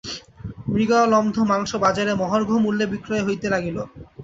[0.67, 3.77] মৃগয়ালব্ধ মাংস বাজারে মহার্ঘ মূল্যে বিক্রয় হইতে লাগিল।